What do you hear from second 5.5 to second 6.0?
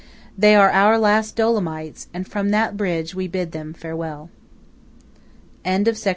THE END.